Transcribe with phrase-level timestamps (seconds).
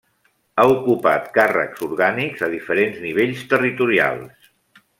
[0.61, 4.53] Ha ocupat càrrecs orgànics a diferents nivells territorials.